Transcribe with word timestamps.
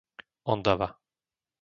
Ondava 0.53 0.87